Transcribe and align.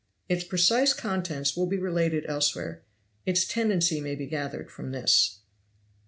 Its 0.27 0.43
precise 0.43 0.93
contents 0.95 1.55
will 1.55 1.67
be 1.67 1.77
related 1.77 2.25
elsewhere. 2.27 2.81
Its 3.27 3.45
tendency 3.45 4.01
may 4.01 4.15
be 4.15 4.25
gathered 4.25 4.71
from 4.71 4.91
this. 4.91 5.41